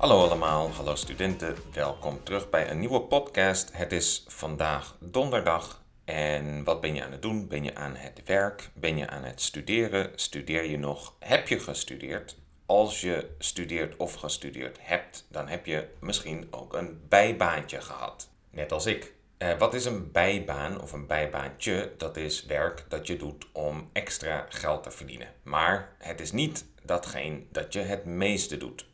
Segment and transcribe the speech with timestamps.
[0.00, 3.70] Hallo allemaal, hallo studenten, welkom terug bij een nieuwe podcast.
[3.72, 7.48] Het is vandaag donderdag en wat ben je aan het doen?
[7.48, 8.70] Ben je aan het werk?
[8.74, 10.10] Ben je aan het studeren?
[10.14, 11.14] Studeer je nog?
[11.18, 12.36] Heb je gestudeerd?
[12.66, 18.30] Als je studeert of gestudeerd hebt, dan heb je misschien ook een bijbaantje gehad.
[18.50, 19.14] Net als ik.
[19.38, 21.92] Eh, wat is een bijbaan of een bijbaantje?
[21.96, 25.28] Dat is werk dat je doet om extra geld te verdienen.
[25.42, 28.88] Maar het is niet datgene dat je het meeste doet.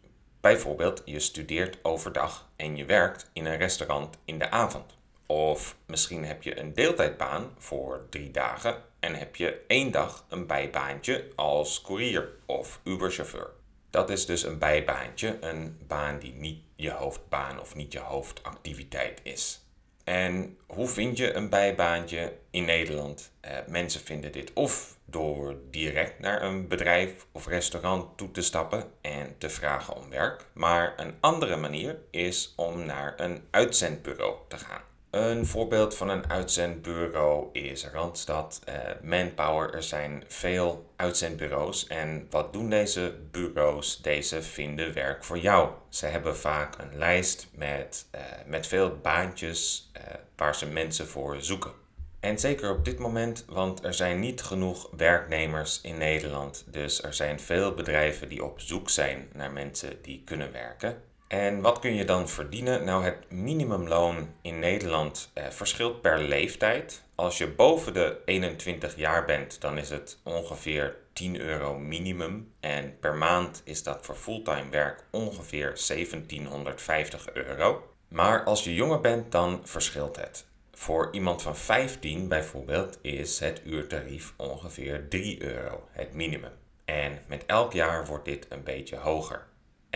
[0.46, 4.96] Bijvoorbeeld, je studeert overdag en je werkt in een restaurant in de avond.
[5.26, 10.46] Of misschien heb je een deeltijdbaan voor drie dagen en heb je één dag een
[10.46, 13.50] bijbaantje als courier of Uberchauffeur.
[13.90, 19.20] Dat is dus een bijbaantje, een baan die niet je hoofdbaan of niet je hoofdactiviteit
[19.22, 19.65] is.
[20.06, 23.32] En hoe vind je een bijbaantje in Nederland?
[23.40, 28.84] Eh, mensen vinden dit of door direct naar een bedrijf of restaurant toe te stappen
[29.00, 30.46] en te vragen om werk.
[30.52, 34.82] Maar een andere manier is om naar een uitzendbureau te gaan.
[35.16, 39.74] Een voorbeeld van een uitzendbureau is Randstad, uh, Manpower.
[39.74, 41.86] Er zijn veel uitzendbureaus.
[41.86, 44.02] En wat doen deze bureaus?
[44.02, 45.70] Deze vinden werk voor jou.
[45.88, 50.02] Ze hebben vaak een lijst met, uh, met veel baantjes uh,
[50.36, 51.72] waar ze mensen voor zoeken.
[52.20, 56.64] En zeker op dit moment, want er zijn niet genoeg werknemers in Nederland.
[56.70, 61.02] Dus er zijn veel bedrijven die op zoek zijn naar mensen die kunnen werken.
[61.28, 62.84] En wat kun je dan verdienen?
[62.84, 67.02] Nou, het minimumloon in Nederland eh, verschilt per leeftijd.
[67.14, 72.52] Als je boven de 21 jaar bent, dan is het ongeveer 10 euro minimum.
[72.60, 77.94] En per maand is dat voor fulltime werk ongeveer 1750 euro.
[78.08, 80.46] Maar als je jonger bent, dan verschilt het.
[80.72, 86.52] Voor iemand van 15 bijvoorbeeld is het uurtarief ongeveer 3 euro, het minimum.
[86.84, 89.46] En met elk jaar wordt dit een beetje hoger.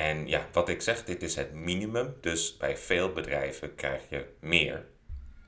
[0.00, 4.24] En ja, wat ik zeg, dit is het minimum, dus bij veel bedrijven krijg je
[4.40, 4.84] meer.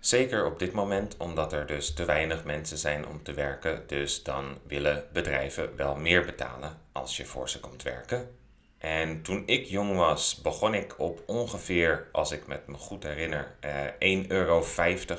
[0.00, 4.22] Zeker op dit moment, omdat er dus te weinig mensen zijn om te werken, dus
[4.22, 8.36] dan willen bedrijven wel meer betalen als je voor ze komt werken.
[8.78, 13.84] En toen ik jong was, begon ik op ongeveer, als ik me goed herinner, eh,
[13.98, 14.64] 1,50 euro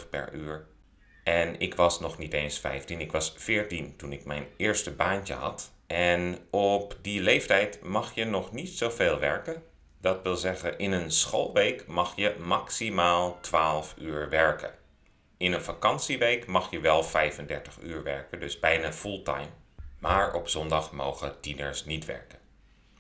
[0.10, 0.66] per uur.
[1.24, 5.34] En ik was nog niet eens 15, ik was 14 toen ik mijn eerste baantje
[5.34, 5.72] had.
[5.88, 9.64] En op die leeftijd mag je nog niet zoveel werken.
[10.02, 14.74] Dat wil zeggen, in een schoolweek mag je maximaal 12 uur werken.
[15.38, 19.50] In een vakantieweek mag je wel 35 uur werken, dus bijna fulltime.
[20.00, 22.40] Maar op zondag mogen tieners niet werken.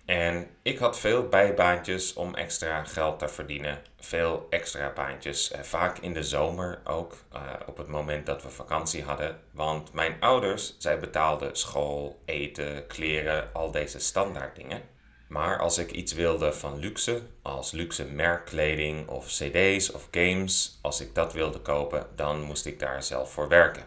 [0.06, 3.82] En ik had veel bijbaantjes om extra geld te verdienen.
[4.00, 8.50] Veel extra baantjes, eh, vaak in de zomer ook, eh, op het moment dat we
[8.50, 9.40] vakantie hadden.
[9.52, 14.82] Want mijn ouders, zij betaalden school, eten, kleren, al deze standaard dingen.
[15.28, 21.02] Maar als ik iets wilde van luxe, als luxe merkkleding of cd's of games, als
[21.02, 23.84] ik dat wilde kopen, dan moest ik daar zelf voor werken.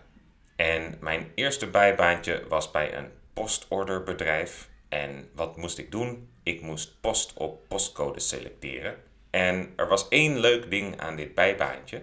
[0.56, 6.28] En mijn eerste bijbaantje was bij een postorderbedrijf en wat moest ik doen?
[6.42, 8.96] Ik moest post op postcode selecteren.
[9.30, 12.02] En er was één leuk ding aan dit bijbaantje.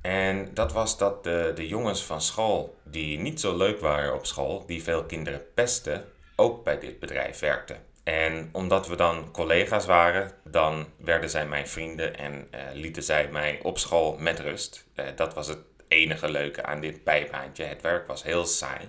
[0.00, 4.26] En dat was dat de, de jongens van school, die niet zo leuk waren op
[4.26, 6.04] school, die veel kinderen pesten,
[6.36, 7.86] ook bij dit bedrijf werkten.
[8.04, 13.28] En omdat we dan collega's waren, dan werden zij mijn vrienden en uh, lieten zij
[13.28, 14.86] mij op school met rust.
[14.94, 17.64] Uh, dat was het enige leuke aan dit bijbaantje.
[17.64, 18.88] Het werk was heel saai,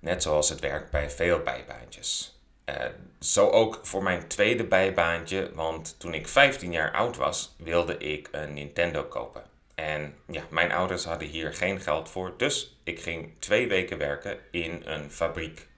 [0.00, 2.39] net zoals het werk bij veel bijbaantjes.
[2.70, 2.86] Uh,
[3.20, 8.28] zo ook voor mijn tweede bijbaantje, want toen ik 15 jaar oud was, wilde ik
[8.32, 9.42] een Nintendo kopen.
[9.74, 14.38] En ja, mijn ouders hadden hier geen geld voor, dus ik ging twee weken werken
[14.50, 15.68] in een fabriek.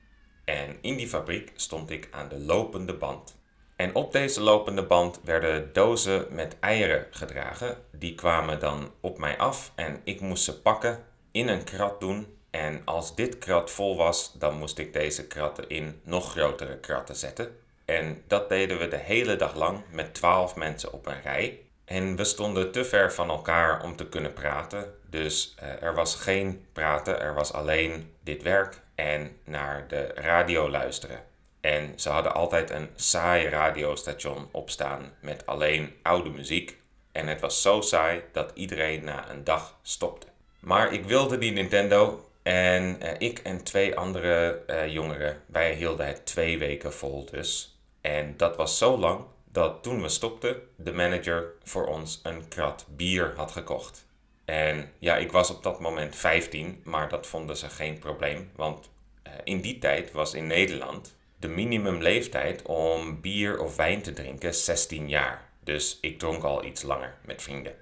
[0.44, 3.40] En in die fabriek stond ik aan de lopende band.
[3.76, 7.76] En op deze lopende band werden dozen met eieren gedragen.
[7.92, 12.26] Die kwamen dan op mij af en ik moest ze pakken, in een krat doen
[12.52, 17.16] en als dit krat vol was, dan moest ik deze kratten in nog grotere kratten
[17.16, 17.56] zetten.
[17.84, 21.60] En dat deden we de hele dag lang met 12 mensen op een rij.
[21.84, 24.94] En we stonden te ver van elkaar om te kunnen praten.
[25.10, 30.70] Dus uh, er was geen praten, er was alleen dit werk en naar de radio
[30.70, 31.24] luisteren.
[31.60, 36.76] En ze hadden altijd een saai radiostation opstaan met alleen oude muziek.
[37.12, 40.26] En het was zo saai dat iedereen na een dag stopte.
[40.60, 46.06] Maar ik wilde die Nintendo en uh, ik en twee andere uh, jongeren, wij hielden
[46.06, 47.80] het twee weken vol dus.
[48.00, 52.86] En dat was zo lang dat toen we stopten, de manager voor ons een krat
[52.88, 54.06] bier had gekocht.
[54.44, 58.50] En ja, ik was op dat moment 15, maar dat vonden ze geen probleem.
[58.56, 58.90] Want
[59.26, 64.54] uh, in die tijd was in Nederland de minimumleeftijd om bier of wijn te drinken
[64.54, 65.50] 16 jaar.
[65.64, 67.74] dus ik dronk al iets langer met vrienden.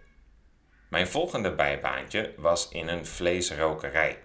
[0.89, 4.19] Mijn volgende bijbaantje was in een vleesrokerij.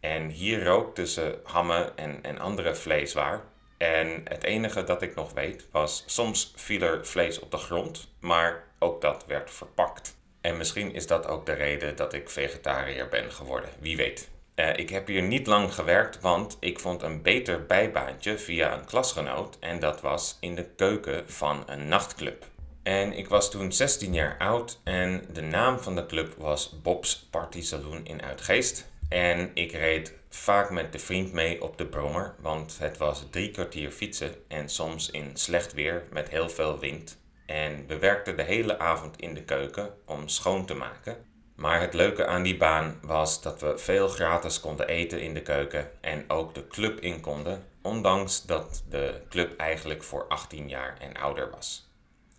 [0.00, 3.44] En hier rookten ze hammen en, en andere vleeswaar.
[3.76, 8.08] En het enige dat ik nog weet was, soms viel er vlees op de grond,
[8.20, 10.16] maar ook dat werd verpakt.
[10.40, 14.28] En misschien is dat ook de reden dat ik vegetariër ben geworden, wie weet.
[14.56, 18.84] Uh, ik heb hier niet lang gewerkt, want ik vond een beter bijbaantje via een
[18.84, 22.44] klasgenoot en dat was in de keuken van een nachtclub.
[22.82, 27.26] En ik was toen 16 jaar oud en de naam van de club was Bob's
[27.30, 28.88] Party Saloon in Uitgeest.
[29.10, 33.50] En ik reed vaak met de vriend mee op de brommer, want het was drie
[33.50, 37.18] kwartier fietsen en soms in slecht weer met heel veel wind.
[37.46, 41.16] En we werkten de hele avond in de keuken om schoon te maken.
[41.56, 45.42] Maar het leuke aan die baan was dat we veel gratis konden eten in de
[45.42, 50.96] keuken en ook de club in konden, ondanks dat de club eigenlijk voor 18 jaar
[51.00, 51.88] en ouder was.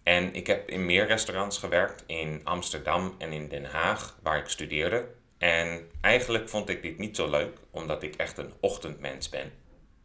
[0.04, 4.48] En ik heb in meer restaurants gewerkt, in Amsterdam en in Den Haag, waar ik
[4.48, 5.20] studeerde.
[5.42, 9.52] En eigenlijk vond ik dit niet zo leuk, omdat ik echt een ochtendmens ben.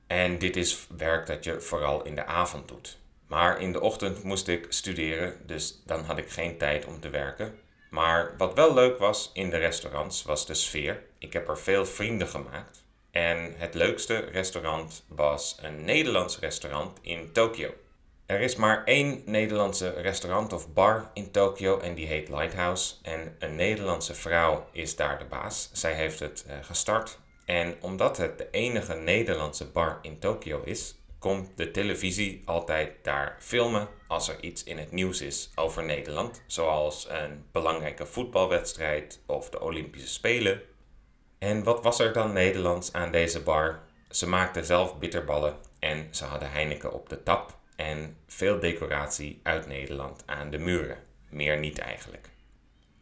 [0.06, 2.99] En dit is werk dat je vooral in de avond doet.
[3.27, 7.11] Maar in de ochtend moest ik studeren, dus dan had ik geen tijd om te
[7.11, 7.59] werken.
[7.91, 11.03] Maar wat wel leuk was in de restaurants was de sfeer.
[11.19, 12.85] Ik heb er veel vrienden gemaakt.
[13.11, 17.75] En het leukste restaurant was een Nederlands restaurant in Tokio.
[18.26, 22.94] Er is maar één Nederlandse restaurant of bar in Tokio en die heet Lighthouse.
[23.02, 25.70] En een Nederlandse vrouw is daar de baas.
[25.73, 27.19] Zij heeft het uh, gestart.
[27.44, 33.37] En omdat het de enige Nederlandse bar in Tokio is, komt de televisie altijd daar
[33.38, 36.43] filmen als er iets in het nieuws is over Nederland.
[36.46, 40.62] Zoals een belangrijke voetbalwedstrijd of de Olympische Spelen.
[41.38, 43.81] En wat was er dan Nederlands aan deze bar?
[44.11, 49.67] Ze maakten zelf bitterballen en ze hadden Heineken op de tap en veel decoratie uit
[49.67, 50.99] Nederland aan de muren.
[51.28, 52.28] Meer niet eigenlijk.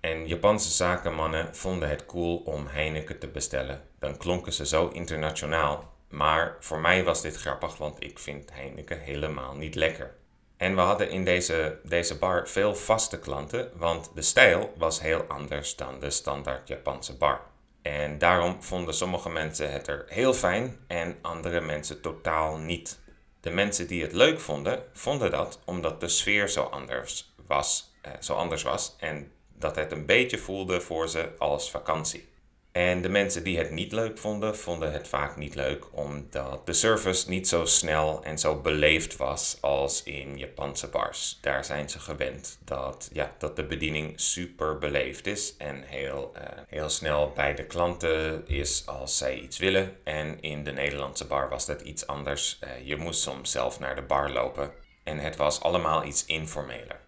[0.01, 3.83] En Japanse zakenmannen vonden het cool om Heineken te bestellen.
[3.99, 5.93] Dan klonken ze zo internationaal.
[6.09, 10.15] Maar voor mij was dit grappig, want ik vind Heineken helemaal niet lekker.
[10.57, 15.23] En we hadden in deze, deze bar veel vaste klanten, want de stijl was heel
[15.29, 17.41] anders dan de standaard Japanse bar.
[17.83, 23.03] En daarom vonden sommige mensen het er heel fijn en andere mensen totaal niet.
[23.45, 28.13] De mensen die het leuk vonden, vonden dat omdat de sfeer zo anders was, eh,
[28.21, 32.29] zo anders was en dat het een beetje voelde voor ze als vakantie.
[32.75, 36.73] En de mensen die het niet leuk vonden, vonden het vaak niet leuk omdat de
[36.73, 41.39] service niet zo snel en zo beleefd was als in Japanse bars.
[41.41, 46.43] Daar zijn ze gewend dat, ja, dat de bediening super beleefd is en heel, uh,
[46.69, 49.97] heel snel bij de klanten is als zij iets willen.
[50.05, 52.59] En in de Nederlandse bar was dat iets anders.
[52.65, 54.73] Uh, je moest soms zelf naar de bar lopen
[55.03, 57.04] en het was allemaal iets informeler.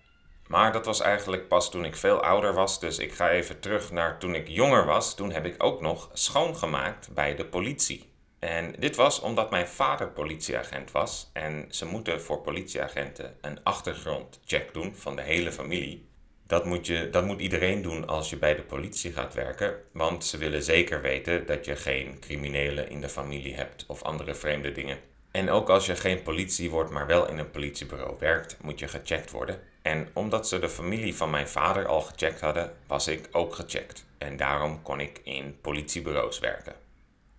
[0.49, 2.81] Maar dat was eigenlijk pas toen ik veel ouder was.
[2.81, 5.15] Dus ik ga even terug naar toen ik jonger was.
[5.15, 8.15] Toen heb ik ook nog schoongemaakt bij de politie.
[8.39, 11.31] En dit was omdat mijn vader politieagent was.
[11.33, 16.09] En ze moeten voor politieagenten een achtergrondcheck doen van de hele familie.
[16.47, 19.75] Dat moet, je, dat moet iedereen doen als je bij de politie gaat werken.
[19.93, 24.35] Want ze willen zeker weten dat je geen criminelen in de familie hebt of andere
[24.35, 24.99] vreemde dingen.
[25.37, 28.89] En ook als je geen politie wordt, maar wel in een politiebureau werkt, moet je
[28.89, 29.61] gecheckt worden.
[29.83, 34.05] En omdat ze de familie van mijn vader al gecheckt hadden, was ik ook gecheckt.
[34.19, 36.75] En daarom kon ik in politiebureaus werken.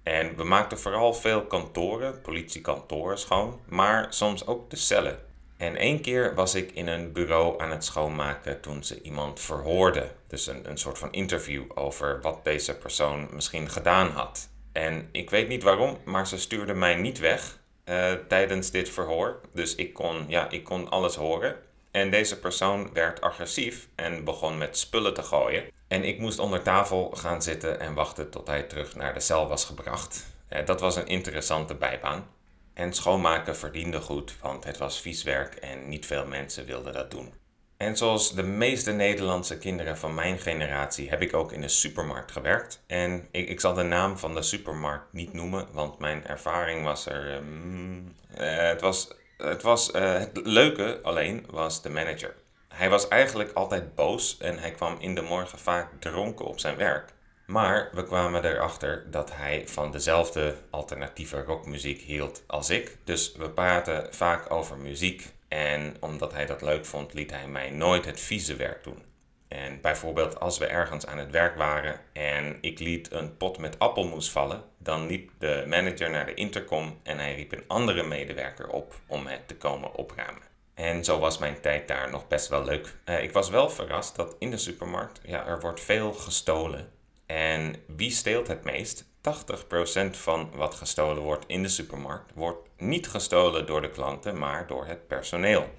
[0.04, 5.20] En we maakten vooral veel kantoren, politiekantoren schoon, maar soms ook de cellen.
[5.58, 10.12] En één keer was ik in een bureau aan het schoonmaken toen ze iemand verhoorden.
[10.28, 14.50] Dus een, een soort van interview over wat deze persoon misschien gedaan had.
[14.72, 17.58] En ik weet niet waarom, maar ze stuurde mij niet weg
[17.90, 19.42] uh, tijdens dit verhoor.
[19.54, 21.56] Dus ik kon, ja, ik kon alles horen.
[21.92, 25.64] En deze persoon werd agressief en begon met spullen te gooien.
[25.88, 29.48] En ik moest onder tafel gaan zitten en wachten tot hij terug naar de cel
[29.48, 30.26] was gebracht.
[30.50, 32.28] Uh, dat was een interessante bijbaan.
[32.74, 37.12] En schoonmaken verdiende goed, want het was vies werk en niet veel mensen wilden dat
[37.12, 37.34] doen.
[37.78, 42.32] En zoals de meeste Nederlandse kinderen van mijn generatie heb ik ook in een supermarkt
[42.32, 42.84] gewerkt.
[42.88, 47.06] En ik, ik zal de naam van de supermarkt niet noemen, want mijn ervaring was
[47.06, 47.36] er.
[47.36, 52.36] Um, het, was, het, was, uh, het leuke alleen was de manager.
[52.68, 56.78] Hij was eigenlijk altijd boos en hij kwam in de morgen vaak dronken op zijn
[56.78, 57.14] werk.
[57.46, 62.98] Maar we kwamen erachter dat hij van dezelfde alternatieve rockmuziek hield als ik.
[63.04, 67.70] Dus we praten vaak over muziek en omdat hij dat leuk vond, liet hij mij
[67.70, 69.04] nooit het vieze werk doen.
[69.48, 73.80] En bijvoorbeeld als we ergens aan het werk waren en ik liet een pot met
[73.80, 78.68] appelmoes vallen, dan liep de manager naar de intercom en hij riep een andere medewerker
[78.70, 80.42] op om het te komen opruimen.
[80.74, 82.96] En zo was mijn tijd daar nog best wel leuk.
[83.06, 86.92] Uh, ik was wel verrast dat in de supermarkt, ja, er wordt veel gestolen.
[87.26, 89.06] En wie steelt het meest?
[89.28, 94.68] 80% van wat gestolen wordt in de supermarkt wordt niet gestolen door de klanten, maar
[94.68, 95.70] door het personeel.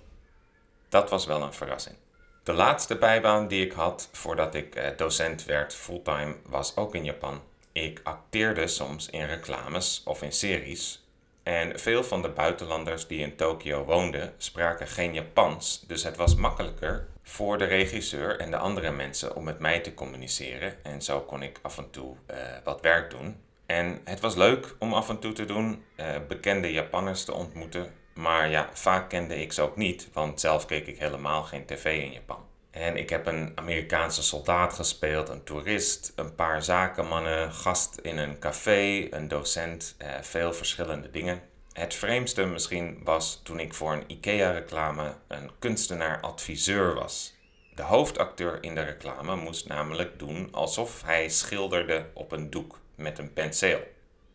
[0.89, 1.97] Dat was wel een verrassing.
[2.43, 7.05] De laatste bijbaan die ik had voordat ik eh, docent werd fulltime was ook in
[7.05, 7.41] Japan.
[7.73, 11.07] Ik acteerde soms in reclames of in series.
[11.43, 16.35] En veel van de buitenlanders die in Tokio woonden spraken geen Japans, dus het was
[16.35, 20.85] makkelijker voor de regisseur en de andere mensen om met mij te communiceren.
[20.85, 23.37] En zo kon ik af en toe uh, wat werk doen.
[23.67, 27.93] En het was leuk om af en toe te doen, uh, bekende Japanners te ontmoeten.
[28.15, 32.03] Maar ja, vaak kende ik ze ook niet, want zelf keek ik helemaal geen tv
[32.03, 32.47] in Japan.
[32.71, 38.39] En ik heb een Amerikaanse soldaat gespeeld, een toerist, een paar zakenmannen, gast in een
[38.39, 41.41] café, een docent, eh, veel verschillende dingen.
[41.79, 47.37] Het vreemdste misschien was toen ik voor een IKEA-reclame een kunstenaar-adviseur was.
[47.75, 53.19] De hoofdacteur in de reclame moest namelijk doen alsof hij schilderde op een doek met
[53.19, 53.81] een penseel.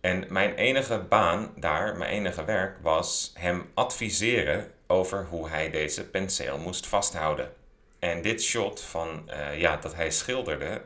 [0.02, 6.10] En mijn enige baan daar, mijn enige werk, was hem adviseren over hoe hij deze
[6.10, 7.54] penseel moest vasthouden.
[8.00, 10.82] En dit shot van uh, ja, dat hij schilderde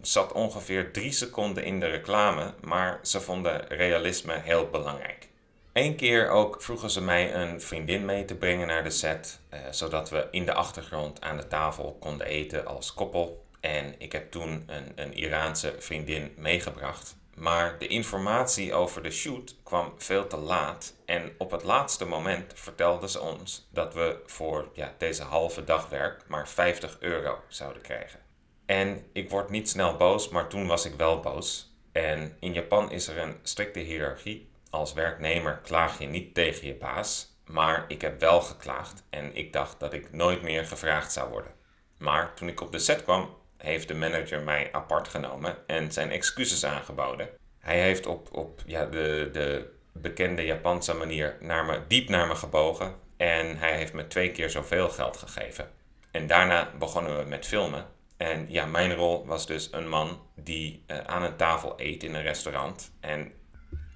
[0.00, 5.30] zat ongeveer drie seconden in de reclame, maar ze vonden realisme heel belangrijk.
[5.72, 9.60] Eén keer ook vroegen ze mij een vriendin mee te brengen naar de set, uh,
[9.70, 13.44] zodat we in de achtergrond aan de tafel konden eten als koppel.
[13.60, 17.16] En ik heb toen een, een Iraanse vriendin meegebracht.
[17.34, 20.94] Maar de informatie over de shoot kwam veel te laat.
[21.04, 25.88] En op het laatste moment vertelden ze ons dat we voor ja, deze halve dag
[25.88, 28.20] werk maar 50 euro zouden krijgen.
[28.66, 31.76] En ik word niet snel boos, maar toen was ik wel boos.
[31.92, 34.50] En in Japan is er een strikte hiërarchie.
[34.72, 37.36] Als werknemer klaag je niet tegen je baas.
[37.44, 41.52] Maar ik heb wel geklaagd en ik dacht dat ik nooit meer gevraagd zou worden.
[41.98, 46.10] Maar toen ik op de set kwam, heeft de manager mij apart genomen en zijn
[46.10, 47.28] excuses aangeboden.
[47.58, 52.34] Hij heeft op, op ja, de, de bekende Japanse manier naar me, diep naar me
[52.34, 55.70] gebogen en hij heeft me twee keer zoveel geld gegeven.
[56.10, 57.86] En daarna begonnen we met filmen.
[58.16, 62.14] En ja, mijn rol was dus een man die uh, aan een tafel eet in
[62.14, 62.92] een restaurant.
[63.00, 63.32] En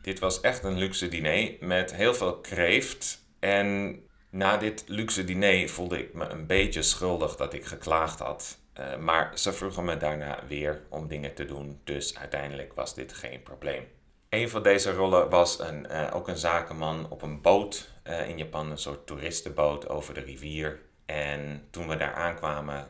[0.07, 3.25] dit was echt een luxe diner met heel veel kreeft.
[3.39, 3.99] En
[4.31, 8.59] na dit luxe diner voelde ik me een beetje schuldig dat ik geklaagd had.
[8.81, 13.13] Uh, maar ze vroegen me daarna weer om dingen te doen, dus uiteindelijk was dit
[13.13, 13.85] geen probleem.
[14.29, 18.39] Een van deze rollen was een, uh, ook een zakenman op een boot uh, in
[18.39, 20.81] Japan, een soort toeristenboot over de rivier.
[21.07, 22.89] En toen we daar aankwamen,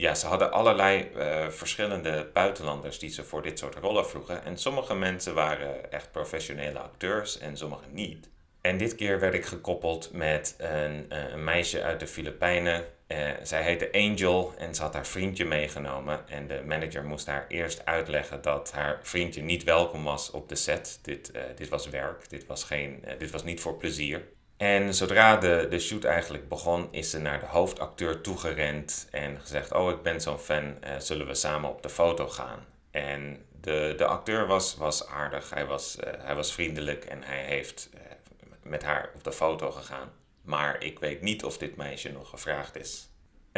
[0.00, 1.10] ja, ze hadden allerlei
[1.48, 4.44] verschillende buitenlanders die ze voor dit soort rollen vroegen.
[4.44, 8.28] En sommige mensen waren echt professionele acteurs en sommige niet.
[8.60, 13.62] En dit keer werd ik gekoppeld met een, een meisje uit de Filipijnen uh, zij
[13.62, 16.28] heette Angel en ze had haar vriendje meegenomen.
[16.28, 20.54] En de manager moest haar eerst uitleggen dat haar vriendje niet welkom was op de
[20.54, 20.98] set.
[21.02, 24.28] Dit, dit was werk, dit was, geen, dit was niet voor plezier.
[24.58, 29.72] En zodra de, de shoot eigenlijk begon, is ze naar de hoofdacteur toegerend en gezegd:
[29.72, 32.66] Oh, ik ben zo'n fan, zullen we samen op de foto gaan?
[32.90, 37.90] En de, de acteur was, was aardig, hij was, hij was vriendelijk en hij heeft
[38.62, 40.10] met haar op de foto gegaan.
[40.42, 43.07] Maar ik weet niet of dit meisje nog gevraagd is.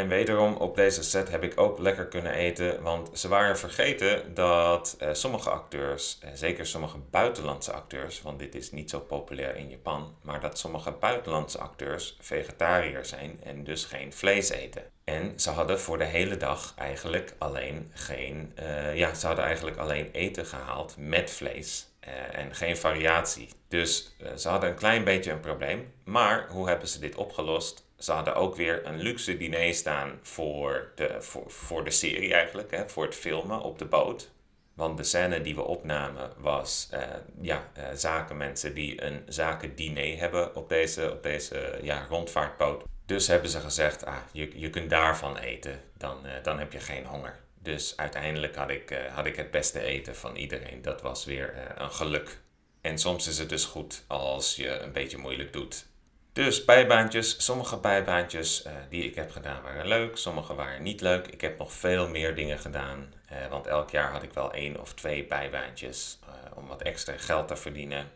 [0.00, 4.34] En wederom op deze set heb ik ook lekker kunnen eten, want ze waren vergeten
[4.34, 9.56] dat eh, sommige acteurs, eh, zeker sommige buitenlandse acteurs, want dit is niet zo populair
[9.56, 14.82] in Japan, maar dat sommige buitenlandse acteurs vegetariër zijn en dus geen vlees eten.
[15.04, 19.76] En ze hadden voor de hele dag eigenlijk alleen geen, uh, ja, ze hadden eigenlijk
[19.76, 21.88] alleen eten gehaald met vlees.
[22.08, 23.48] Uh, en geen variatie.
[23.68, 25.92] Dus ze hadden een klein beetje een probleem.
[26.04, 27.88] Maar hoe hebben ze dit opgelost?
[28.00, 32.70] Ze hadden ook weer een luxe diner staan voor de, voor, voor de serie eigenlijk,
[32.70, 34.30] hè, voor het filmen op de boot.
[34.74, 37.00] Want de scène die we opnamen was uh,
[37.40, 42.84] ja, zakenmensen die een zakendiner hebben op deze, op deze ja, rondvaartboot.
[43.06, 47.06] Dus hebben ze gezegd, ah, je, je kunt daarvan eten, dan, dan heb je geen
[47.06, 47.38] honger.
[47.62, 50.82] Dus uiteindelijk had ik, uh, had ik het beste eten van iedereen.
[50.82, 52.38] Dat was weer uh, een geluk.
[52.80, 55.86] En soms is het dus goed als je een beetje moeilijk doet.
[56.32, 61.26] Dus bijbaantjes, sommige bijbaantjes uh, die ik heb gedaan waren leuk, sommige waren niet leuk.
[61.26, 63.12] Ik heb nog veel meer dingen gedaan,
[63.50, 66.18] want elk jaar had ik wel één of twee bijbaantjes
[66.54, 68.10] om wat extra geld te verdienen.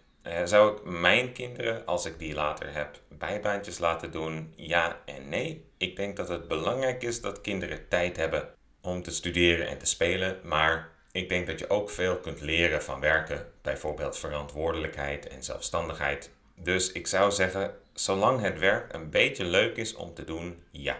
[0.44, 4.52] zou ik mijn kinderen, als ik die later heb, bijbaantjes laten doen?
[4.56, 5.64] Ja en nee.
[5.76, 8.48] Ik denk dat het belangrijk is dat kinderen tijd hebben
[8.80, 12.82] om te studeren en te spelen, maar ik denk dat je ook veel kunt leren
[12.82, 16.30] van werken, bijvoorbeeld verantwoordelijkheid en zelfstandigheid.
[16.56, 20.96] Dus ik zou zeggen, Zolang het werk een beetje leuk is om te doen, ja.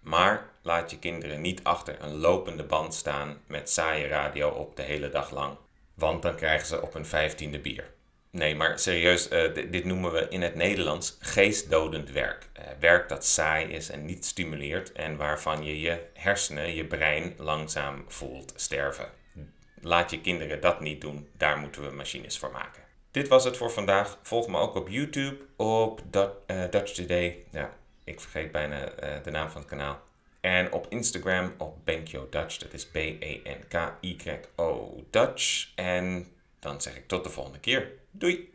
[0.00, 4.82] Maar laat je kinderen niet achter een lopende band staan met saaie radio op de
[4.82, 5.56] hele dag lang.
[5.94, 7.94] Want dan krijgen ze op een vijftiende bier.
[8.30, 12.48] Nee, maar serieus, uh, dit, noemen we in het Nederlands geestdodend werk.
[12.58, 17.34] Uh, werk dat saai is en niet stimuleert en waarvan je je hersenen, je brein
[17.36, 19.08] langzaam voelt sterven.
[19.80, 22.85] Laat je kinderen dat niet doen, daar moeten we machines voor maken.
[23.16, 24.18] Dit was het voor vandaag.
[24.22, 26.26] Volg me ook op YouTube op uh,
[26.70, 27.44] Dutch Today.
[27.50, 28.92] Ja, ik vergeet bijna
[29.22, 30.00] de naam van het kanaal.
[30.40, 32.58] En op Instagram op Benkyo Dutch.
[32.58, 34.04] Dat is B-E-N-K-Y-O
[35.10, 35.68] Dutch.
[35.74, 36.26] En
[36.58, 37.92] dan zeg ik tot de volgende keer.
[38.10, 38.54] Doei!